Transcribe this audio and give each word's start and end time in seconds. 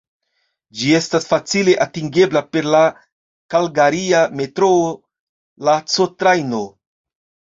Ĝi 0.77 0.87
estas 0.99 1.27
facile 1.31 1.73
atingebla 1.85 2.41
per 2.55 2.69
la 2.75 2.79
kalgaria 3.55 4.23
metroo, 4.39 4.89
la 5.69 5.75
C-Trajno. 5.97 6.63